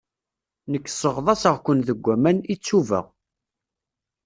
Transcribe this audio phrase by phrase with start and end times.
[0.71, 2.99] Nekk sseɣḍaṣeɣ-ken deg waman, i ttuba.